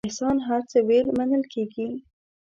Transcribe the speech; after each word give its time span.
احسان 0.07 0.37
هر 0.47 0.61
څه 0.71 0.77
ویل 0.87 1.07
منل 1.17 1.43
کېږي. 1.53 1.87